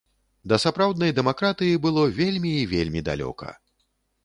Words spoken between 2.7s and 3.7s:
вельмі далёка.